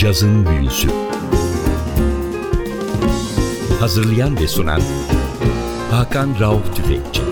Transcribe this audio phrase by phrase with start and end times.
[0.00, 0.88] Cazın Büyüsü
[3.80, 4.80] Hazırlayan ve sunan
[5.90, 7.22] Hakan Rauf Tüfekçi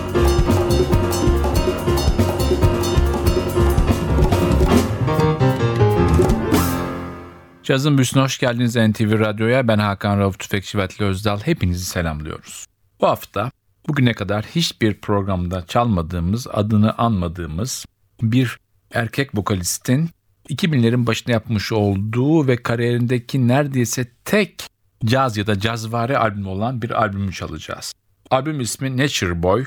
[7.63, 9.67] Cazın Büyüsü'ne hoş geldiniz NTV Radyo'ya.
[9.67, 11.39] Ben Hakan Rauf Tüfekçi ve Atli Özdal.
[11.39, 12.65] Hepinizi selamlıyoruz.
[13.01, 13.51] Bu hafta
[13.87, 17.85] bugüne kadar hiçbir programda çalmadığımız, adını anmadığımız
[18.21, 18.57] bir
[18.93, 20.09] erkek vokalistin
[20.49, 24.67] 2000'lerin başında yapmış olduğu ve kariyerindeki neredeyse tek
[25.05, 27.93] caz ya da cazvari albüm olan bir albümü çalacağız.
[28.31, 29.65] Albüm ismi Nature Boy,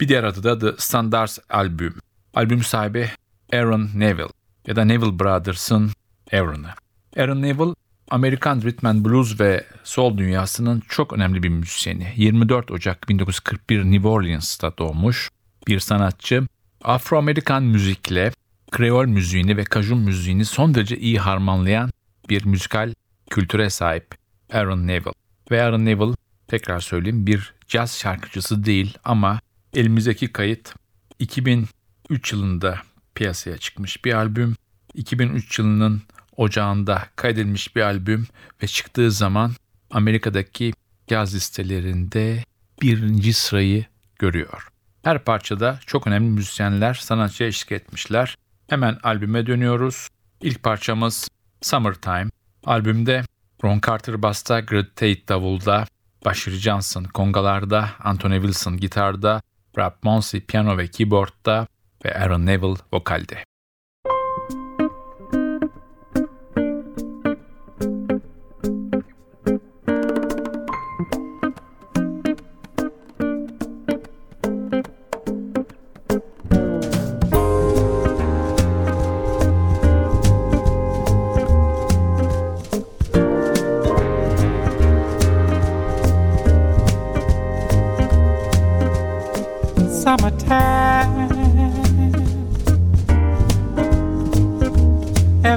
[0.00, 1.94] bir diğer adı da The Standards Albüm.
[2.34, 3.10] Albüm sahibi
[3.52, 4.32] Aaron Neville
[4.66, 5.90] ya da Neville Brothers'ın
[6.32, 6.70] Aaron'ı.
[7.16, 7.74] Aaron Neville,
[8.10, 12.12] Amerikan Rhythm and Blues ve Soul dünyasının çok önemli bir müzisyeni.
[12.16, 15.30] 24 Ocak 1941 New Orleans'ta doğmuş
[15.68, 16.46] bir sanatçı.
[16.84, 18.32] Afro-Amerikan müzikle
[18.74, 21.90] Kreol müziğini ve kajun müziğini son derece iyi harmanlayan
[22.28, 22.94] bir müzikal
[23.30, 24.14] kültüre sahip
[24.52, 25.12] Aaron Neville.
[25.50, 26.14] Ve Aaron Neville
[26.48, 29.40] tekrar söyleyeyim bir caz şarkıcısı değil ama
[29.74, 30.74] elimizdeki kayıt
[31.18, 32.78] 2003 yılında
[33.14, 34.56] piyasaya çıkmış bir albüm.
[34.94, 36.02] 2003 yılının
[36.36, 38.26] ocağında kaydedilmiş bir albüm
[38.62, 39.52] ve çıktığı zaman
[39.90, 40.72] Amerika'daki
[41.06, 42.44] caz listelerinde
[42.82, 43.84] birinci sırayı
[44.18, 44.68] görüyor.
[45.02, 48.36] Her parçada çok önemli müzisyenler sanatçıya eşlik etmişler.
[48.74, 50.08] Hemen albüme dönüyoruz.
[50.40, 51.28] İlk parçamız
[51.62, 52.28] Summertime.
[52.64, 53.22] Albümde
[53.64, 55.86] Ron Carter basta, Greg Tate davulda,
[56.24, 59.42] Bashir Johnson kongalarda, Anthony Wilson gitarda,
[59.78, 61.66] Rob Monsey piyano ve keyboardda
[62.04, 63.44] ve Aaron Neville vokalde.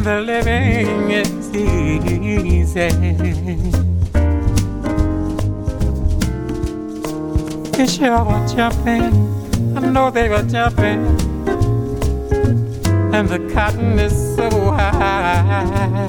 [0.07, 2.89] The living is easy.
[7.75, 9.13] Fish are jumping,
[9.75, 11.01] I know they were jumping,
[13.13, 16.07] and the cotton is so high.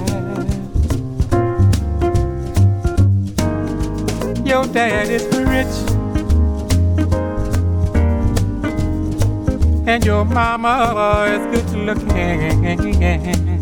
[4.45, 5.77] Your dad is rich.
[9.89, 13.58] and your mama is good looking.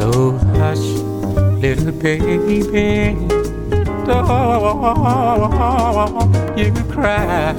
[0.00, 0.80] So hush,
[1.60, 2.64] little baby,
[4.06, 7.52] don't you cry.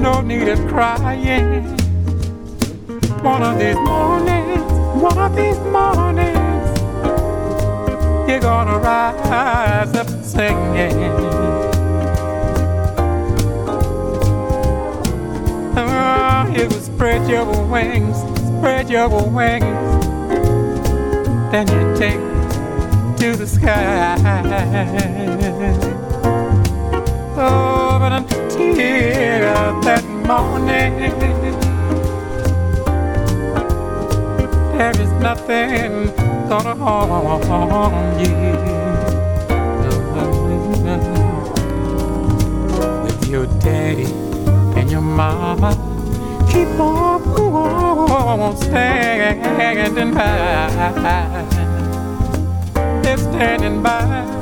[0.00, 1.64] No need of crying.
[3.24, 4.62] One of these mornings,
[5.02, 6.78] one of these mornings,
[8.30, 11.02] you're gonna rise up singing.
[15.76, 19.85] Oh, you spread your wings, spread your wings,
[21.56, 22.20] then you take
[23.16, 24.16] to the sky.
[27.38, 28.76] Oh, but until
[29.86, 30.98] that morning,
[34.76, 36.12] there is nothing
[36.46, 38.34] gonna harm you.
[43.04, 44.12] With your daddy
[44.78, 45.72] and your mama
[46.50, 47.25] keep on
[48.26, 51.46] standing by.
[53.02, 54.35] They're standing by.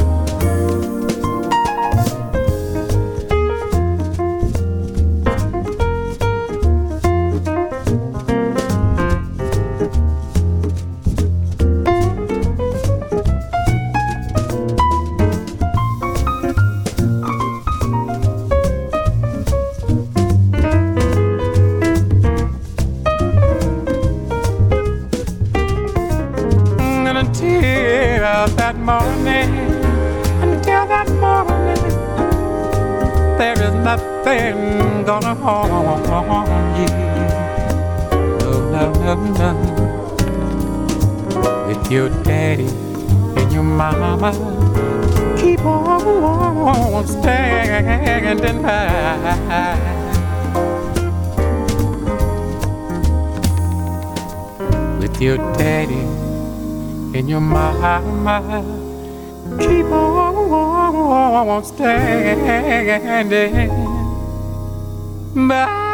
[62.98, 63.70] gelene
[65.36, 65.84] ben.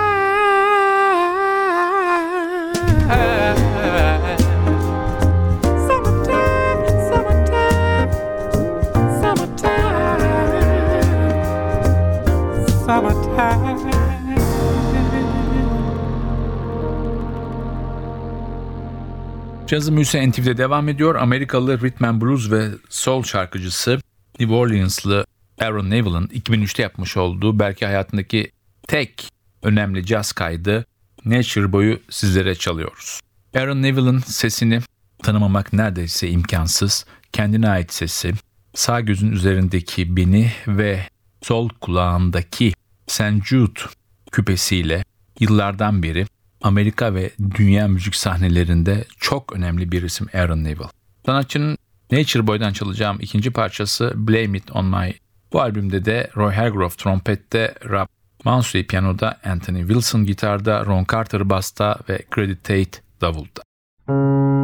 [19.71, 21.15] Cazı Müse NTV'de devam ediyor.
[21.15, 24.01] Amerikalı rhythm and blues ve soul şarkıcısı
[24.41, 25.25] New Orleans'lı
[25.61, 28.51] Aaron Neville'ın 2003'te yapmış olduğu belki hayatındaki
[28.89, 29.29] tek
[29.63, 30.87] önemli caz kaydı
[31.25, 33.21] Nature Boy'u sizlere çalıyoruz.
[33.55, 34.81] Aaron Neville'ın sesini
[35.23, 37.07] tanımamak neredeyse imkansız.
[37.33, 38.33] Kendine ait sesi,
[38.75, 41.09] sağ gözün üzerindeki beni ve
[41.43, 42.73] sol kulağındaki
[43.07, 43.45] St.
[43.45, 43.81] Jude
[44.33, 45.05] küpesiyle
[45.41, 46.27] yıllardan beri
[46.63, 50.89] Amerika ve dünya müzik sahnelerinde çok önemli bir isim Aaron Neville.
[51.27, 51.79] Sanatçının
[52.13, 55.15] Nature Boy'dan çalacağım ikinci parçası Blame It On My.
[55.53, 58.07] Bu albümde de Roy Hargrove trompette, Rob
[58.45, 63.63] Mansui piyanoda, Anthony Wilson gitarda, Ron Carter basta ve Credit Tate davulda.
[64.09, 64.60] If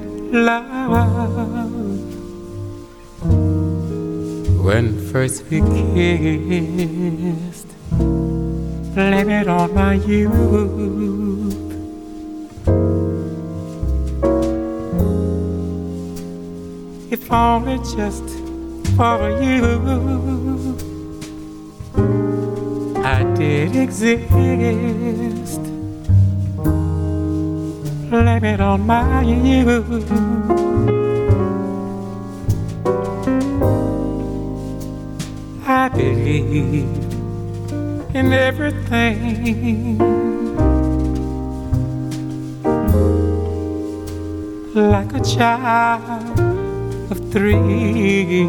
[0.00, 1.42] love
[4.64, 5.60] when first we
[5.94, 7.68] kissed,
[8.94, 11.56] blame it on my youth.
[17.10, 18.28] If only just
[18.96, 19.64] for you,
[23.04, 25.71] I did exist
[28.12, 30.12] blame it on my youth.
[35.66, 37.14] I believed
[38.14, 39.96] in everything
[44.74, 46.38] like a child
[47.10, 48.46] of three.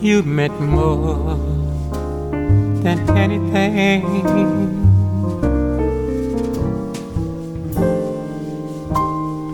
[0.00, 1.69] You meant more
[2.82, 4.02] than anything.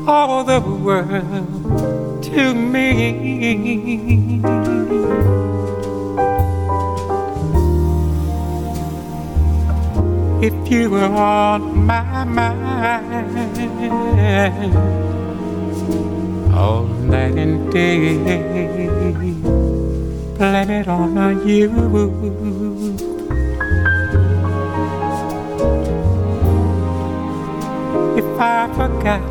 [0.06, 4.42] All the world to me.
[10.42, 13.46] If you were on my mind
[16.54, 18.16] all night and day,
[20.38, 22.75] blame it on you.
[28.38, 29.22] I forgot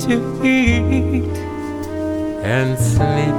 [0.00, 1.24] to eat
[2.44, 3.34] and sleep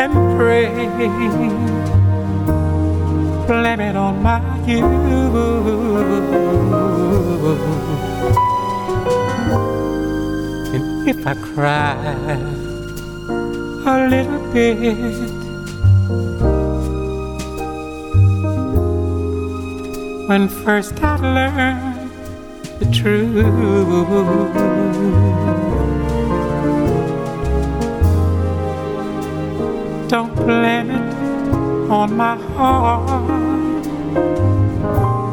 [0.00, 0.70] and pray.
[3.46, 4.84] Blame it on my youth.
[10.74, 11.96] And if I cry
[13.84, 15.30] a little bit
[20.28, 21.89] when first I learned
[22.92, 23.44] truth.
[30.08, 31.14] Don't blame it
[31.90, 33.84] on my heart,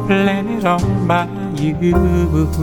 [0.06, 2.58] blame it on my youth.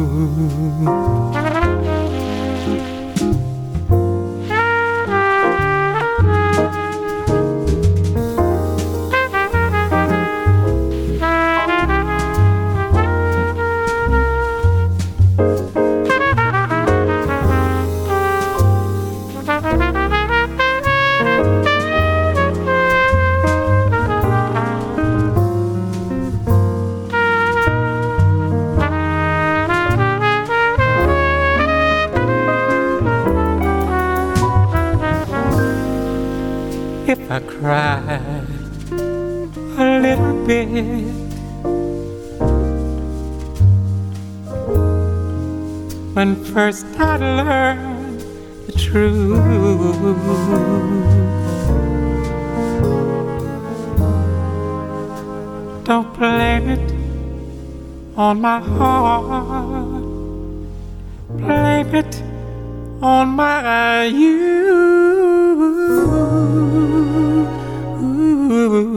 [39.77, 40.69] A little bit.
[46.15, 48.21] When first I learned
[48.67, 49.41] the truth,
[55.83, 56.91] don't blame it
[58.15, 60.03] on my heart,
[61.37, 62.21] blame it
[63.01, 64.05] on my
[68.75, 68.87] Cazın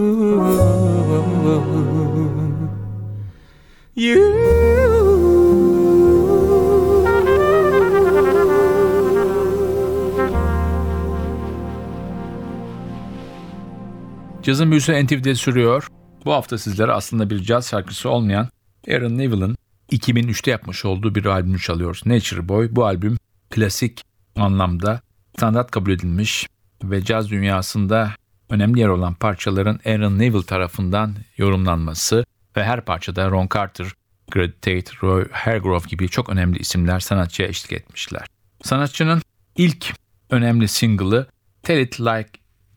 [14.71, 15.89] büyüsü NTV'de sürüyor.
[16.25, 18.49] Bu hafta sizlere aslında bir caz şarkısı olmayan
[18.91, 19.57] Aaron Neville'ın
[19.93, 22.07] 2003'te yapmış olduğu bir albümü çalıyoruz.
[22.07, 22.69] Nature Boy.
[22.71, 23.17] Bu albüm
[23.51, 24.03] klasik
[24.37, 25.01] anlamda
[25.37, 26.47] standart kabul edilmiş
[26.85, 28.13] ve caz dünyasında
[28.49, 32.25] önemli yer olan parçaların Aaron Neville tarafından yorumlanması
[32.57, 33.87] ve her parçada Ron Carter,
[34.31, 38.27] Grady Tate, Roy Hargrove gibi çok önemli isimler sanatçıya eşlik etmişler.
[38.63, 39.23] Sanatçının
[39.57, 39.95] ilk
[40.31, 41.27] önemli single'ı
[41.63, 42.31] Tell It Like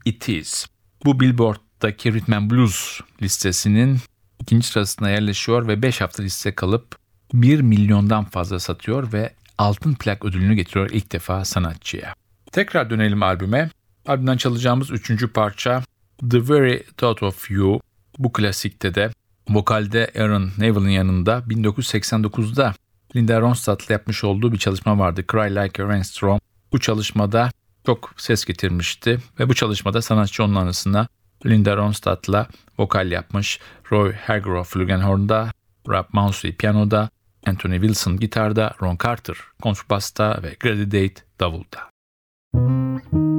[0.06, 0.68] It Is.
[1.06, 4.00] Bu Billboard'daki Rhythm and Blues listesinin
[4.40, 6.96] ikinci sırasına yerleşiyor ve 5 hafta liste kalıp
[7.34, 12.14] 1 milyondan fazla satıyor ve altın plak ödülünü getiriyor ilk defa sanatçıya.
[12.52, 13.70] Tekrar dönelim albüme.
[14.06, 15.84] Albümden çalacağımız üçüncü parça
[16.32, 17.82] The Very Thought of You.
[18.18, 19.12] Bu klasikte de
[19.50, 22.74] vokalde Aaron Neville'in yanında 1989'da
[23.16, 25.26] Linda Ronstadt'la yapmış olduğu bir çalışma vardı.
[25.32, 26.40] Cry Like a Rainstorm.
[26.72, 27.52] Bu çalışmada
[27.86, 31.08] çok ses getirmişti ve bu çalışmada sanatçı onun anısına
[31.46, 32.48] Linda Ronstadt'la
[32.80, 33.60] vokal yapmış.
[33.92, 35.52] Roy Hargrove flugelhorn'da,
[35.88, 37.10] Rob Mousley piyanoda,
[37.48, 41.92] Anthony Wilson gitarda, Ron Carter kontrbasta ve Grady Date davulda.
[42.54, 43.31] the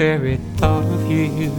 [0.00, 1.52] very thought of you.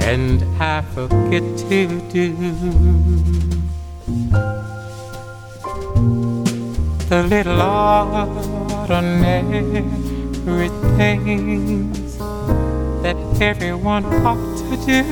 [0.00, 3.47] And I forget to do
[7.08, 9.62] the little ordinary
[10.98, 12.18] things
[13.02, 15.02] that everyone ought to do.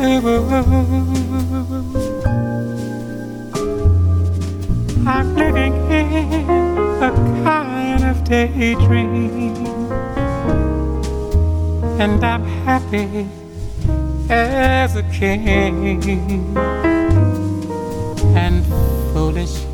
[5.07, 6.51] I'm living in
[7.03, 7.11] a
[7.43, 9.57] kind of daydream,
[11.99, 13.27] and I'm happy
[14.29, 16.03] as a king,
[18.37, 18.67] and
[19.15, 19.66] foolish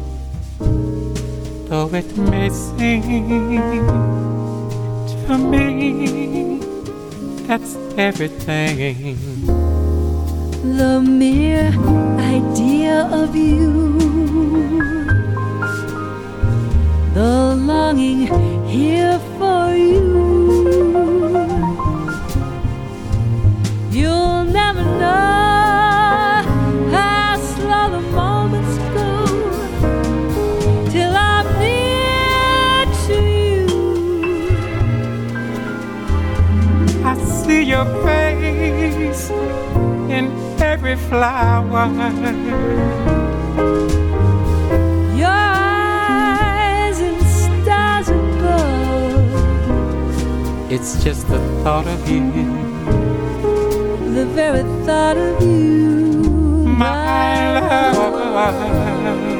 [1.72, 3.02] though it may seem
[5.24, 6.58] to me,
[7.46, 9.16] that's everything.
[10.76, 11.72] The mere
[12.20, 13.96] idea of you,
[17.14, 18.26] the longing
[18.66, 20.11] here for you.
[40.92, 41.86] Every flower.
[45.16, 49.32] Your eyes and stars above,
[50.70, 52.30] It's just the thought of you,
[54.14, 59.31] the very thought of you, my love.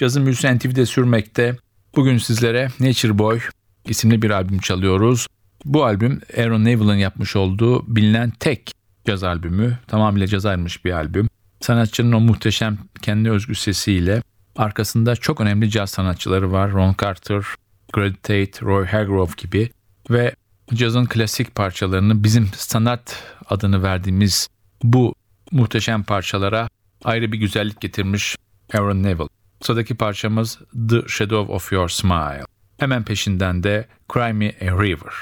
[0.00, 1.56] Cazın büyüsü NTV'de sürmekte.
[1.96, 3.40] Bugün sizlere Nature Boy
[3.84, 5.26] isimli bir albüm çalıyoruz.
[5.64, 8.72] Bu albüm Aaron Neville'ın yapmış olduğu bilinen tek
[9.06, 9.78] caz albümü.
[9.86, 11.28] Tamamıyla caz ayrılmış bir albüm.
[11.60, 14.22] Sanatçının o muhteşem kendi özgü sesiyle
[14.56, 16.72] arkasında çok önemli caz sanatçıları var.
[16.72, 17.44] Ron Carter,
[17.92, 19.70] Grady Tate, Roy Hargrove gibi
[20.10, 20.34] ve
[20.74, 24.48] cazın klasik parçalarını bizim standart adını verdiğimiz
[24.82, 25.14] bu
[25.52, 26.68] muhteşem parçalara
[27.04, 28.36] ayrı bir güzellik getirmiş
[28.74, 29.39] Aaron Neville.
[29.60, 32.44] Sıradaki parçamız The Shadow of Your Smile.
[32.78, 35.12] Hemen peşinden de Cry Me a River.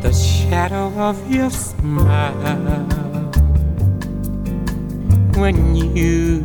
[0.00, 2.86] the shadow of your smile
[5.36, 6.44] when you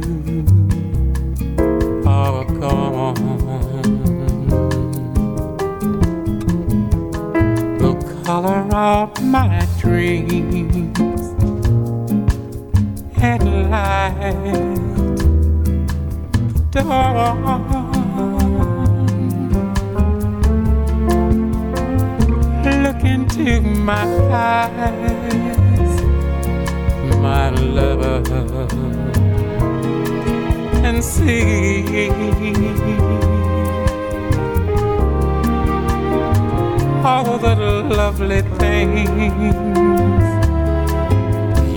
[2.06, 3.93] are gone.
[8.34, 10.98] Color of my dreams
[13.22, 14.74] and light
[16.72, 17.44] dawn.
[22.84, 25.94] Look into my eyes,
[27.22, 28.24] my lover,
[30.88, 32.10] and see
[37.04, 39.54] lovely things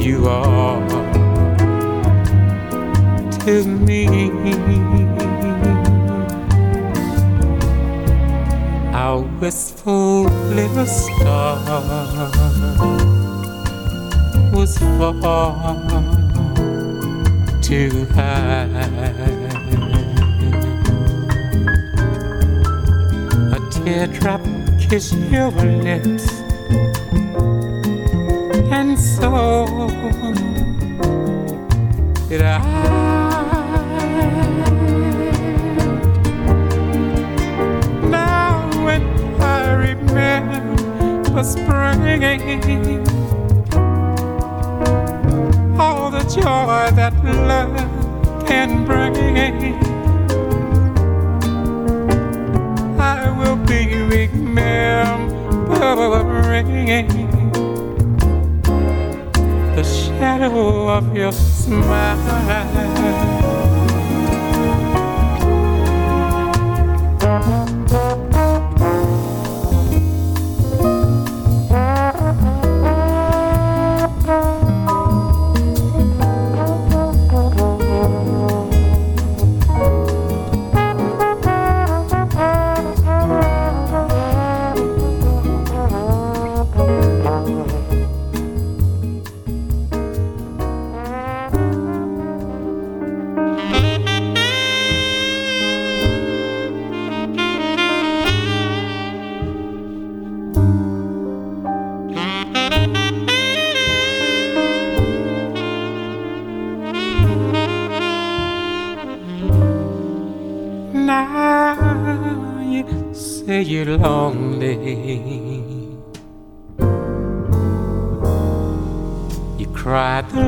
[0.06, 0.80] you are
[3.45, 4.06] to me.
[8.95, 10.23] Our wistful
[10.54, 11.59] little star
[14.52, 15.52] was far
[17.62, 18.68] too high.
[23.56, 24.40] A teardrop
[24.88, 26.43] kissed your lips,
[28.71, 29.66] and so
[32.28, 32.59] did I.
[38.09, 39.02] Now when
[39.40, 42.23] I remember spring,
[45.81, 49.16] all the joy that love can bring.
[52.99, 53.85] I will be
[55.78, 57.09] remembering
[59.75, 62.96] the shadow of your smile.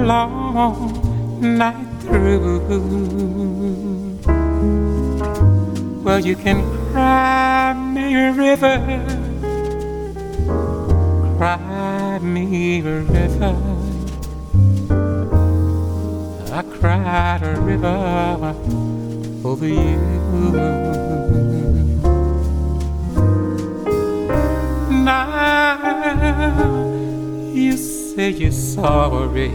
[0.08, 0.90] Long
[1.58, 2.60] night through.
[6.02, 8.78] Well, you can cry me a river,
[11.36, 13.56] cry me a river.
[16.58, 18.54] I cried a river
[19.44, 20.00] over you.
[25.04, 25.68] Now
[27.52, 27.76] you
[28.18, 29.48] say you're sorry.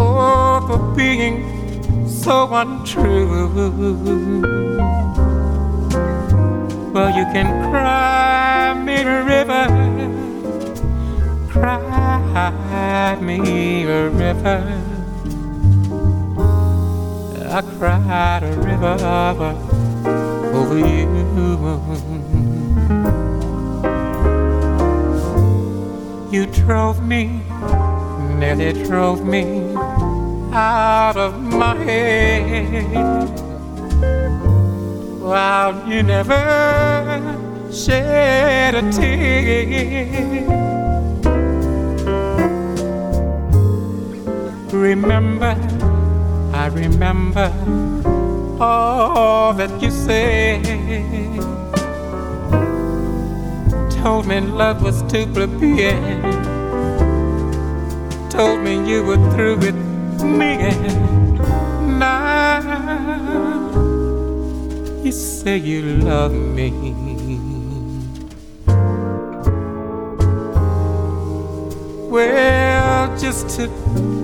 [0.00, 1.36] Oh, for being
[2.08, 3.46] so untrue.
[6.92, 9.64] Well, you can cry me a river
[11.48, 14.60] cry me a river.
[17.56, 18.96] I cried a river
[20.58, 22.07] over you.
[26.30, 27.42] You drove me,
[28.38, 29.74] nearly drove me
[30.52, 33.28] out of my head.
[35.20, 40.18] Wow, you never shed a tear.
[44.70, 45.56] remember,
[46.52, 47.52] I remember
[48.60, 51.57] all that you said.
[54.08, 56.22] Told me love was too plebeian.
[58.30, 59.76] Told me you were through with
[60.22, 60.56] me.
[60.56, 62.62] And now
[65.04, 66.70] you say you love me.
[72.08, 73.68] Well, just to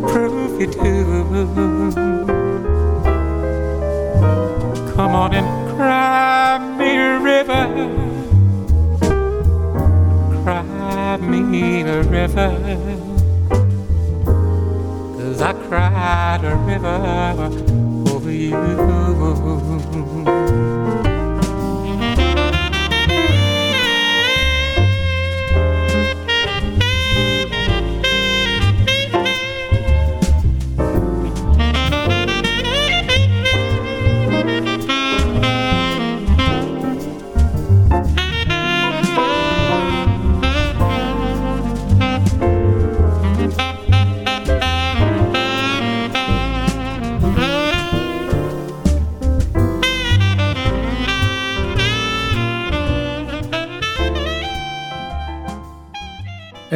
[0.08, 1.92] prove you do.
[4.94, 8.03] Come on and cry me a river.
[11.14, 12.50] Cry me a river.
[15.16, 20.73] Cause I cried a river over you.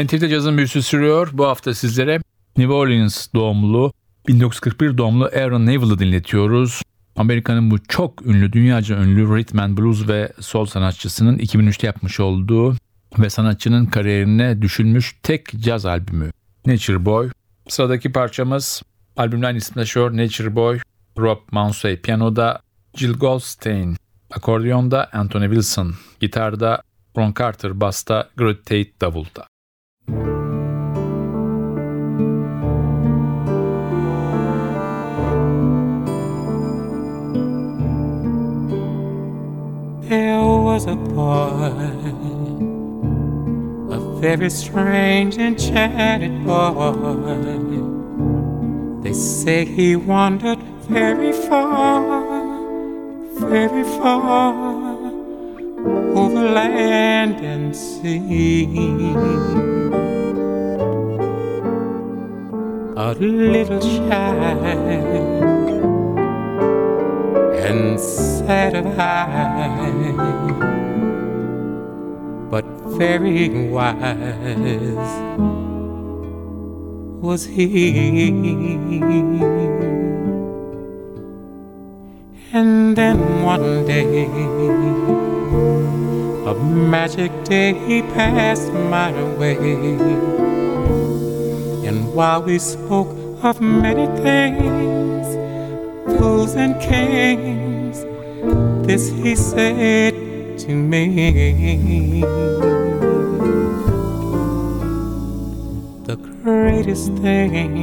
[0.05, 1.31] NTV'de cazın büyüsü sürüyor.
[1.33, 2.21] Bu hafta sizlere
[2.57, 3.93] New Orleans doğumlu,
[4.29, 6.83] 1941 doğumlu Aaron Neville'ı dinletiyoruz.
[7.17, 12.77] Amerika'nın bu çok ünlü, dünyaca ünlü rhythm and blues ve soul sanatçısının 2003'te yapmış olduğu
[13.19, 16.31] ve sanatçının kariyerine düşünmüş tek caz albümü
[16.67, 17.31] Nature Boy.
[17.69, 18.83] Sıradaki parçamız
[19.17, 20.79] albümden ismi taşıyor Nature Boy,
[21.19, 22.61] Rob Mansey piyanoda,
[22.95, 23.97] Jill Goldstein
[24.31, 26.83] akordiyonda, Anthony Wilson gitarda,
[27.17, 29.47] Ron Carter basta, Greg Tate davulda.
[30.09, 30.17] There
[40.41, 41.75] was a boy,
[43.91, 46.95] a very strange, enchanted boy.
[49.03, 52.25] They say he wandered very far,
[53.35, 54.88] very far
[56.17, 58.67] over land and sea.
[62.97, 64.65] A little child
[67.65, 69.81] and sad of eye,
[72.51, 72.65] but
[72.99, 75.07] very wise
[77.23, 78.31] was he.
[82.53, 84.27] And then one day,
[86.49, 89.59] a magic day passed my way.
[91.87, 95.27] And while we spoke of many things,
[96.19, 97.99] fools and kings,
[98.87, 100.15] this he said
[100.61, 102.23] to me.
[106.07, 107.77] The greatest thing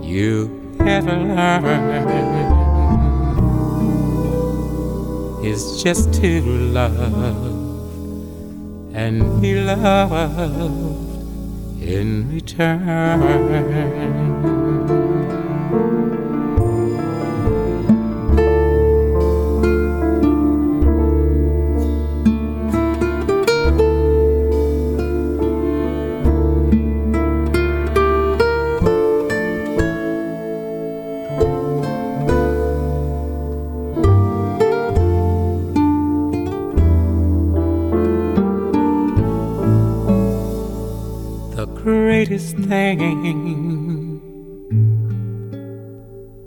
[0.00, 2.59] you ever learn
[5.42, 7.00] is just to love
[8.94, 11.10] and be loved
[11.82, 13.20] in return.
[42.70, 44.20] Greatest thing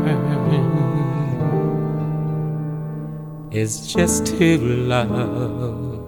[3.52, 5.98] is just to love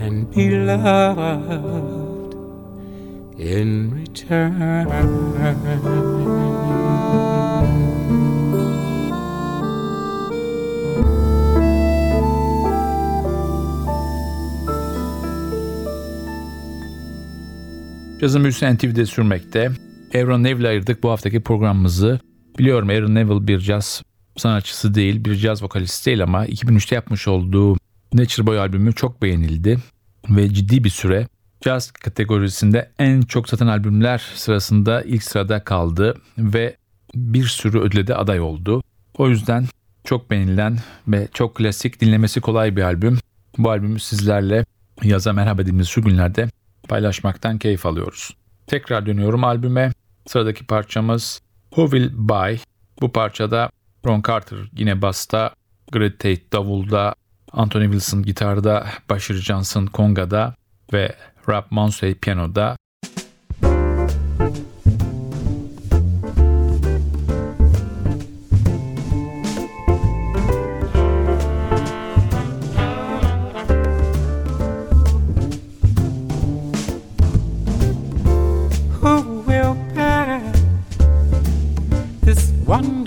[0.00, 2.34] and be loved
[3.40, 4.86] in return.
[18.20, 19.70] Cazın büyüsü NTV'de sürmekte.
[20.14, 22.20] Aaron Neville'le ayırdık bu haftaki programımızı.
[22.58, 24.02] Biliyorum Aaron Neville bir caz
[24.36, 27.76] sanatçısı değil, bir caz vokalisti değil ama 2003'te yapmış olduğu
[28.14, 29.78] Nature Boy albümü çok beğenildi.
[30.30, 31.28] Ve ciddi bir süre
[31.60, 36.76] caz kategorisinde en çok satan albümler sırasında ilk sırada kaldı ve
[37.14, 38.82] bir sürü ödüle de aday oldu.
[39.18, 39.66] O yüzden
[40.04, 43.18] çok beğenilen ve çok klasik dinlemesi kolay bir albüm.
[43.58, 44.64] Bu albümü sizlerle
[45.02, 46.48] yaza merhaba dediğimiz şu günlerde
[46.86, 48.36] paylaşmaktan keyif alıyoruz.
[48.66, 49.92] Tekrar dönüyorum albüme.
[50.26, 52.56] Sıradaki parçamız Who Will Buy.
[53.00, 53.70] Bu parçada
[54.06, 55.54] Ron Carter yine basta,
[55.92, 57.14] Greg Tate davulda,
[57.52, 60.54] Anthony Wilson gitarda, Bashir Johnson kongada
[60.92, 61.16] ve
[61.48, 62.76] Rob Mansey piyanoda.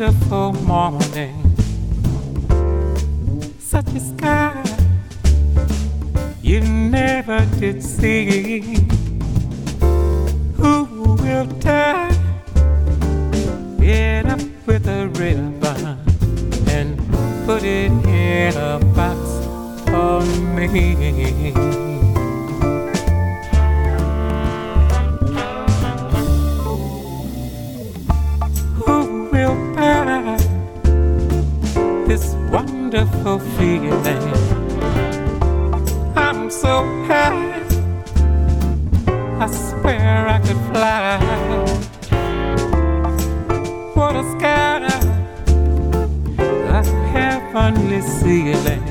[0.10, 1.56] Wonderful morning?
[3.60, 4.64] Such a sky
[6.42, 8.62] you never did see.
[10.58, 10.86] Who
[11.22, 12.10] will tie
[13.80, 16.00] it up with a ribbon
[16.70, 16.98] and
[17.46, 19.20] put it in a box
[19.90, 20.22] for
[20.56, 21.89] me?
[33.30, 34.24] Wonderful feeling?
[36.16, 37.62] I'm so high,
[39.40, 41.20] I swear I could fly.
[43.94, 44.88] What a sky,
[46.70, 48.84] a heavenly ceiling,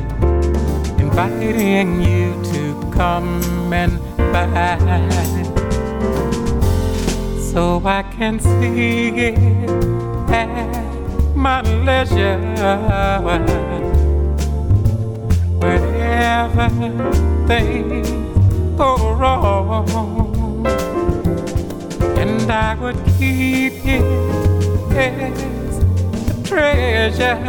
[0.99, 3.99] inviting you to come and
[4.33, 4.79] buy.
[7.53, 9.39] So I can see it
[10.31, 10.85] at
[11.35, 12.39] my leisure.
[16.39, 16.71] Wherever
[17.49, 18.09] things
[18.79, 20.65] go wrong,
[22.17, 24.05] and I would keep it
[24.95, 27.43] as a treasure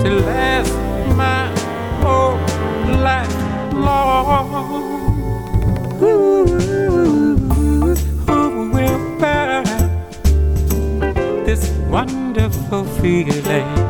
[0.00, 0.74] to last
[1.14, 1.46] my
[2.02, 2.40] whole
[3.00, 3.36] life
[3.72, 4.82] long.
[6.02, 7.94] Ooh,
[8.26, 9.62] who will bear
[11.46, 13.87] this wonderful feeling?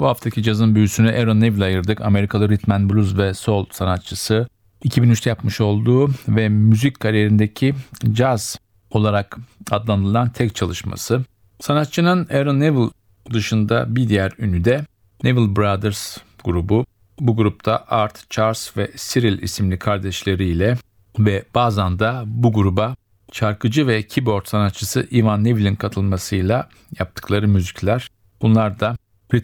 [0.00, 2.00] Bu haftaki cazın büyüsünü Aaron Neville ayırdık.
[2.00, 4.48] Amerikalı and blues ve soul sanatçısı.
[4.84, 7.74] 2003'te yapmış olduğu ve müzik kariyerindeki
[8.12, 8.58] caz
[8.90, 9.38] olarak
[9.70, 11.24] adlandırılan tek çalışması.
[11.60, 12.90] Sanatçının Aaron Neville
[13.32, 14.86] dışında bir diğer ünlü de
[15.24, 16.86] Neville Brothers grubu.
[17.20, 20.76] Bu grupta Art, Charles ve Cyril isimli kardeşleriyle
[21.18, 22.94] ve bazen de bu gruba
[23.32, 26.68] şarkıcı ve keyboard sanatçısı Ivan Neville'in katılmasıyla
[26.98, 28.08] yaptıkları müzikler.
[28.42, 28.96] Bunlar da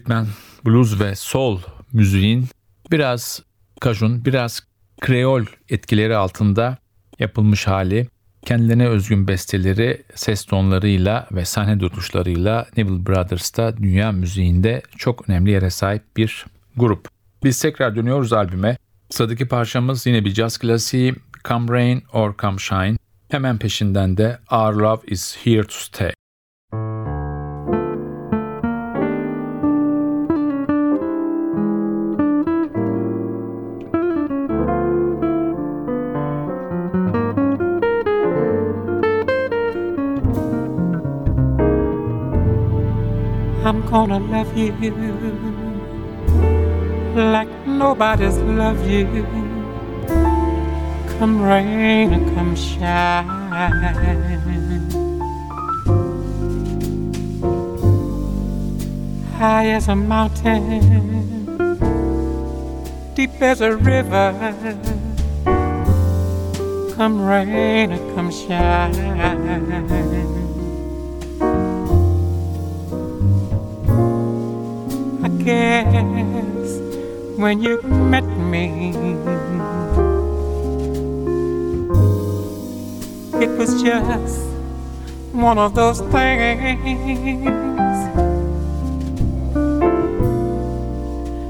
[0.09, 0.27] and
[0.65, 1.59] blues ve soul
[1.93, 2.47] müziğin
[2.91, 3.43] biraz
[3.79, 4.63] kajun, biraz
[5.01, 6.77] kreol etkileri altında
[7.19, 8.07] yapılmış hali.
[8.45, 15.69] Kendilerine özgün besteleri, ses tonlarıyla ve sahne tutuşlarıyla Neville Brothers'ta dünya müziğinde çok önemli yere
[15.69, 16.45] sahip bir
[16.77, 17.07] grup.
[17.43, 18.77] Biz tekrar dönüyoruz albüme.
[19.09, 22.98] Sıradaki parçamız yine bir caz klasiği Come Rain or Come Shine.
[23.29, 26.13] Hemen peşinden de Our Love is Here to Stay.
[43.65, 44.73] I'm gonna love you
[47.15, 49.48] like nobody's loved you.
[51.19, 53.27] Come rain or come shine.
[59.37, 61.45] High as a mountain,
[63.15, 64.33] deep as a river.
[66.95, 68.95] Come rain or come shine.
[75.21, 76.79] I guess
[77.37, 78.93] when you met me,
[83.41, 84.45] it was just
[85.31, 86.79] one of those things.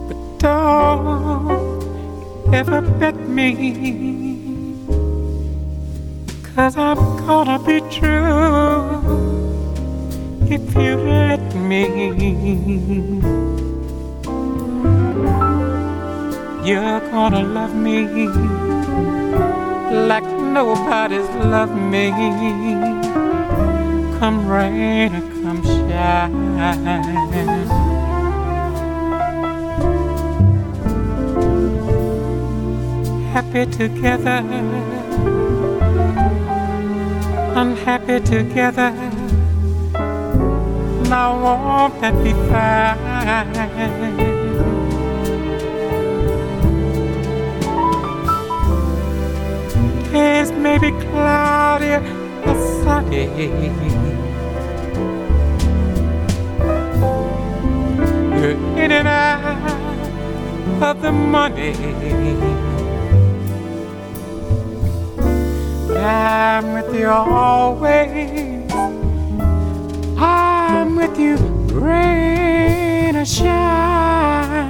[0.08, 1.84] But don't
[2.54, 3.50] ever bet me,
[6.56, 9.02] cause I'm gonna be true
[10.48, 11.86] if you let me.
[16.64, 18.28] You're gonna love me
[20.08, 22.12] like nobody's loved me.
[24.20, 26.40] Come rain or come shine.
[33.34, 34.44] Happy together,
[37.56, 38.92] unhappy together.
[41.10, 44.29] Now won't that be fine?
[50.20, 51.92] Days may be cloudy
[52.48, 53.24] or sunny.
[58.36, 61.72] You're in and out of the money.
[65.96, 68.74] I'm with you always.
[70.18, 71.38] I'm with you,
[71.72, 74.69] rain or shine.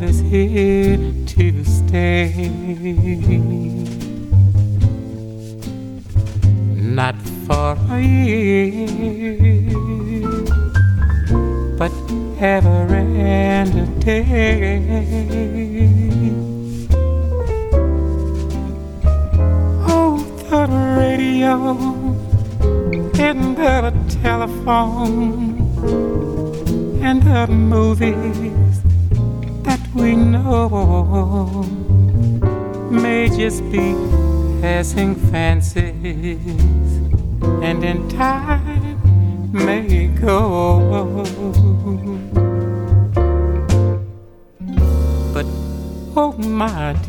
[0.00, 1.19] Love is here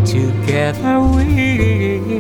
[0.06, 2.20] Together we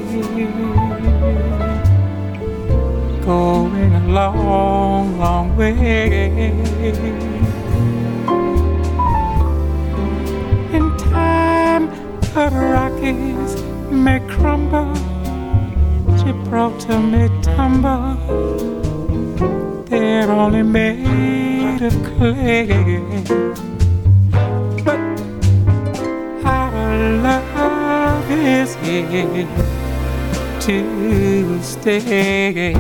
[3.26, 6.52] going a long, long way.
[10.72, 11.90] In time,
[12.34, 14.94] the Rockies may crumble,
[16.28, 18.18] Gibraltar may tumble.
[19.86, 22.68] They're only made of clay.
[24.84, 25.00] But
[26.44, 29.48] our love is here
[30.60, 32.74] to stay.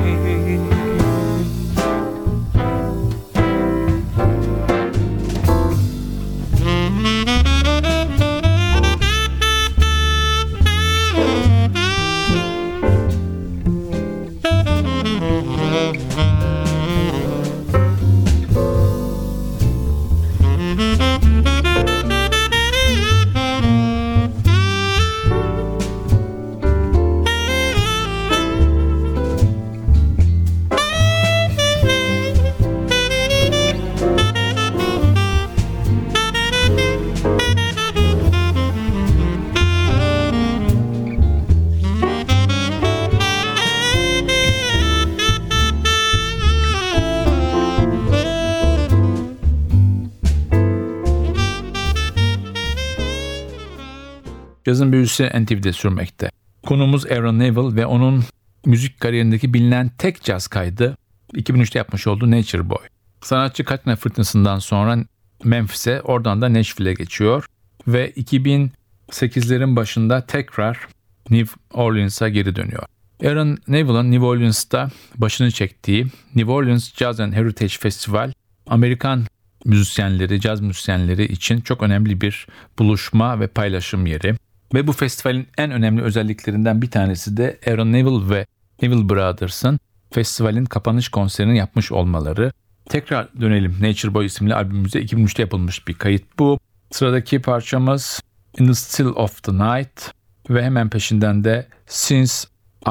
[54.67, 56.31] Cazın büyüsü NTV'de sürmekte.
[56.65, 58.23] Konumuz Aaron Neville ve onun
[58.65, 60.97] müzik kariyerindeki bilinen tek caz kaydı
[61.33, 62.85] 2003'te yapmış olduğu Nature Boy.
[63.21, 64.97] Sanatçı Katrina fırtınasından sonra
[65.43, 67.45] Memphis'e oradan da Nashville'e geçiyor
[67.87, 70.87] ve 2008'lerin başında tekrar
[71.29, 72.83] New Orleans'a geri dönüyor.
[73.25, 78.31] Aaron Neville'ın New Orleans'ta başını çektiği New Orleans Jazz and Heritage Festival
[78.67, 79.25] Amerikan
[79.65, 82.47] müzisyenleri, caz müzisyenleri için çok önemli bir
[82.79, 84.35] buluşma ve paylaşım yeri.
[84.73, 88.45] Ve bu festivalin en önemli özelliklerinden bir tanesi de Aaron Neville ve
[88.81, 89.79] Neville Brothers'ın
[90.11, 92.51] festivalin kapanış konserini yapmış olmaları.
[92.89, 96.59] Tekrar dönelim Nature Boy isimli albümümüze 2003'te yapılmış bir kayıt bu.
[96.91, 98.21] Sıradaki parçamız
[98.59, 100.11] In the Still of the Night
[100.49, 102.33] ve hemen peşinden de Since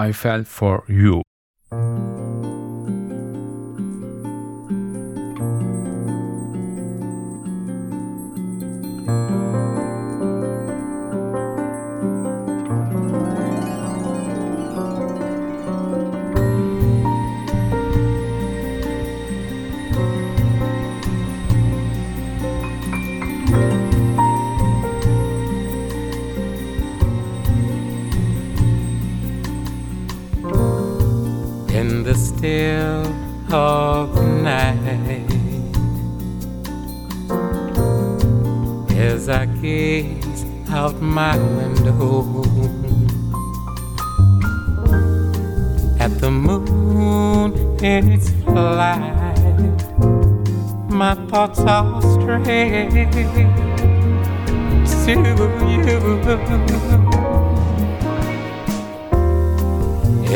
[0.08, 1.22] I Fell For You.
[1.72, 2.15] in
[32.36, 33.06] still
[33.52, 35.24] of night.
[38.90, 42.42] As I gaze out my window
[45.98, 49.38] at the moon in its flight,
[50.90, 53.66] my thoughts are strayed to you.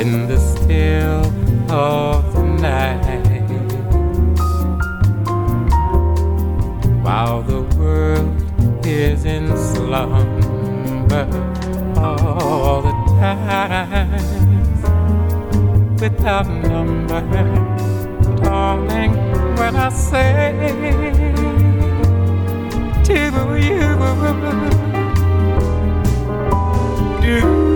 [0.00, 1.39] in the still
[1.70, 3.20] of the night.
[7.02, 11.26] While the world is in slumber
[11.96, 14.40] all the time
[15.98, 17.20] without number
[18.42, 19.12] darling
[19.56, 20.52] when I say
[23.04, 23.14] to
[27.22, 27.69] you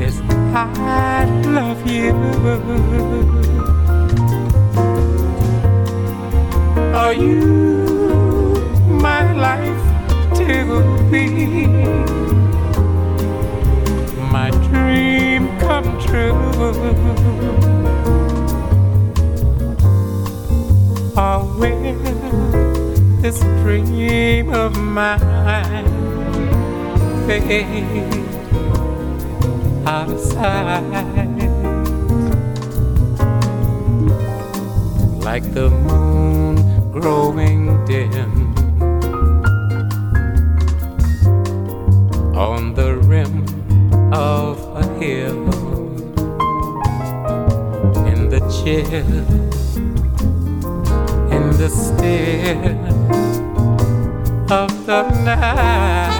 [0.00, 0.20] is
[0.54, 2.14] I love you.
[6.94, 7.46] Are you
[9.06, 9.86] my life
[10.38, 11.66] to be?
[14.30, 16.34] My dream come true.
[21.18, 21.98] Oh, will
[23.20, 25.95] this dream of mine?
[27.26, 28.06] Fade
[29.84, 30.80] out of sight?
[35.28, 36.56] Like the moon
[36.92, 38.54] growing dim
[42.36, 43.44] on the rim
[44.12, 45.42] of a hill
[48.06, 49.12] in the chill
[51.36, 52.76] in the still
[54.48, 56.15] of the night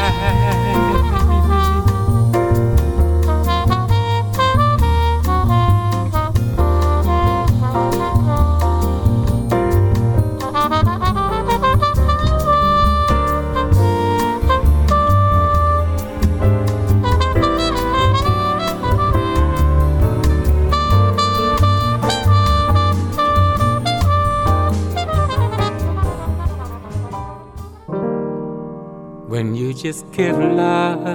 [29.87, 31.07] just give love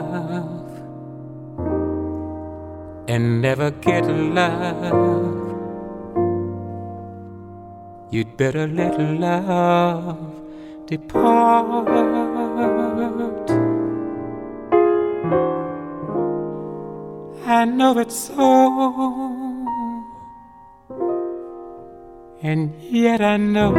[3.10, 5.42] and never get love.
[8.12, 10.18] You'd better let love
[10.86, 11.90] depart.
[17.46, 18.48] I know it's so,
[22.42, 23.74] and yet I know.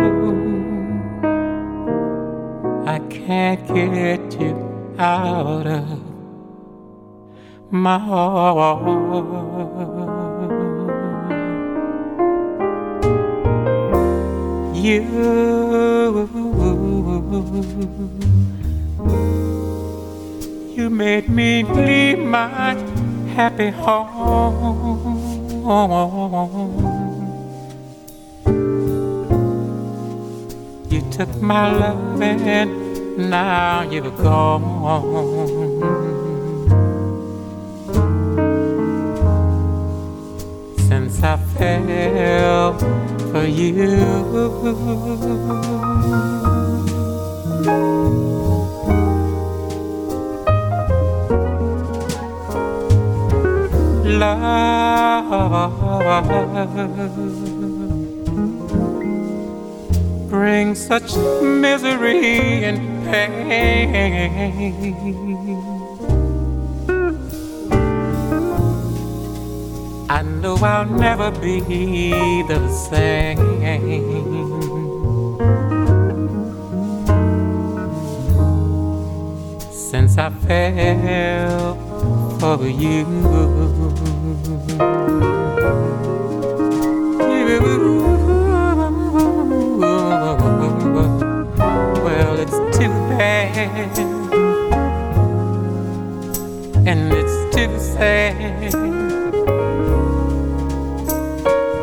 [2.85, 4.72] I can't get you
[5.03, 6.01] out of
[7.73, 9.33] my heart.
[14.77, 15.03] You,
[20.77, 22.75] you made me leave my
[23.35, 24.93] happy home.
[30.91, 32.82] You took my love and
[33.31, 34.63] now you're gone.
[40.89, 42.79] Since I fell
[43.33, 43.73] for you.
[54.19, 54.93] Love
[60.29, 64.93] brings such misery and pain.
[70.09, 73.39] I know I'll never be the same.
[79.71, 81.77] Since I fell
[82.39, 83.07] for you.
[87.63, 88.32] Well,
[96.87, 98.73] and it's too sad.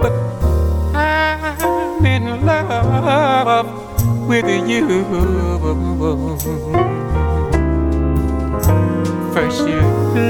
[0.01, 0.13] But
[0.95, 3.69] I'm in love
[4.27, 4.87] with you.
[9.33, 9.81] First you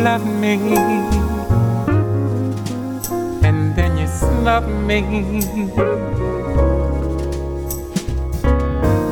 [0.05, 0.55] love me,
[3.43, 5.01] and then you snubbed me.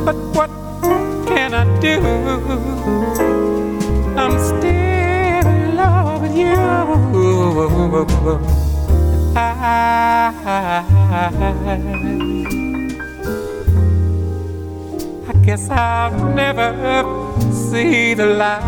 [0.05, 0.51] But what
[1.79, 1.99] do?
[4.17, 6.55] I'm still in love with you.
[9.35, 10.33] I,
[15.27, 16.73] I guess I'll never
[17.51, 18.63] see the light.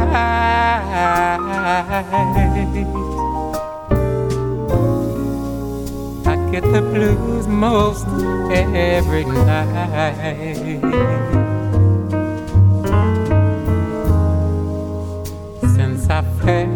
[6.26, 8.08] I get the blues most
[8.52, 10.60] every night.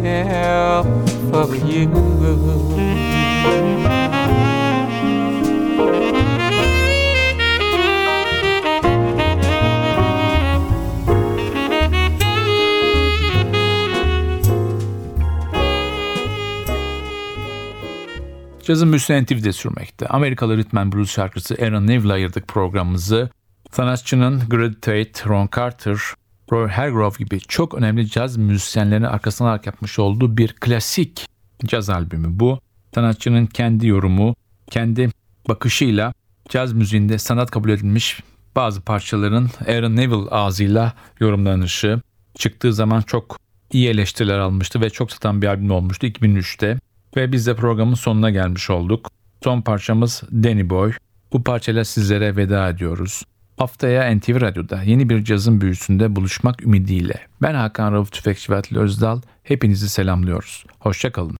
[0.02, 0.84] theo
[1.32, 1.90] Phật Diên
[18.66, 20.06] Cazın müstentif de sürmekte.
[20.06, 23.30] Amerikalı ritmen blues şarkısı Aaron Neville'a ayırdık programımızı.
[23.70, 25.98] Sanatçının Greg Tate, Ron Carter,
[26.52, 31.28] Roy Hargrove gibi çok önemli caz müzisyenlerin arkasından alarak yapmış olduğu bir klasik
[31.64, 32.58] caz albümü bu.
[32.94, 34.34] Sanatçının kendi yorumu,
[34.70, 35.10] kendi
[35.48, 36.12] bakışıyla
[36.48, 38.20] caz müziğinde sanat kabul edilmiş
[38.56, 42.00] bazı parçaların Aaron Neville ağzıyla yorumlanışı
[42.34, 43.38] çıktığı zaman çok
[43.72, 46.78] iyi eleştiriler almıştı ve çok satan bir albüm olmuştu 2003'te.
[47.16, 49.10] Ve biz de programın sonuna gelmiş olduk.
[49.44, 50.92] Son parçamız Danny Boy.
[51.32, 53.22] Bu parçayla sizlere veda ediyoruz.
[53.56, 57.14] Haftaya NTV Radyo'da yeni bir cazın büyüsünde buluşmak ümidiyle.
[57.42, 59.20] Ben Hakan Rauf Tüfekçi ve Atli Özdal.
[59.42, 60.64] Hepinizi selamlıyoruz.
[60.78, 61.36] Hoşçakalın.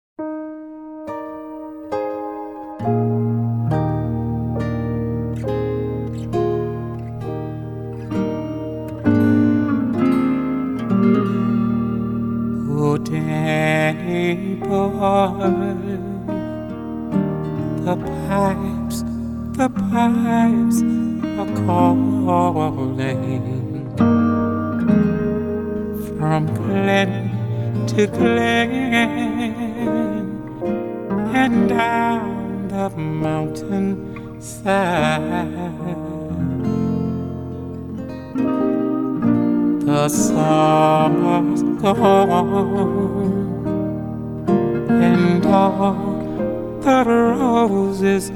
[13.15, 15.94] Danny boy,
[27.97, 28.83] to glen
[31.33, 35.55] and down the mountain side.
[39.87, 43.33] The summer's gone
[44.91, 45.95] and all
[46.81, 48.33] the roses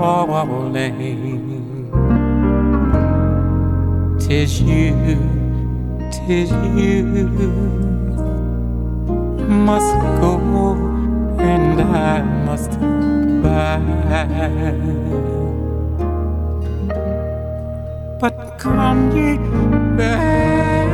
[0.00, 0.98] falling.
[4.18, 5.18] Tis you,
[6.10, 7.89] tis you
[9.60, 10.32] must go
[11.38, 12.72] and I must
[13.42, 14.80] bide.
[18.20, 19.36] But come ye
[19.96, 20.90] back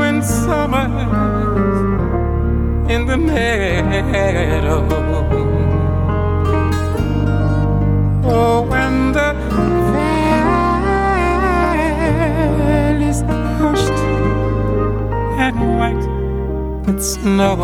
[0.00, 1.78] when summer's
[2.90, 4.84] in the meadow.
[8.24, 9.37] Oh, when the
[15.58, 16.06] white
[16.86, 17.56] with snow.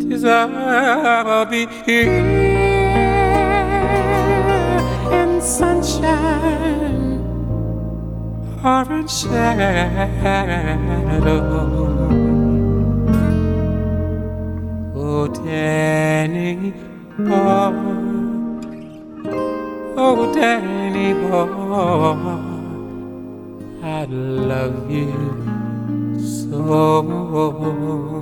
[0.00, 2.10] Tis I'll be here
[5.10, 7.20] in sunshine
[8.64, 10.52] or in shadow.
[14.94, 16.72] Oh, Danny
[17.18, 17.72] boy,
[19.96, 22.51] oh, Danny boy,
[23.84, 25.12] I love you
[26.20, 28.21] so.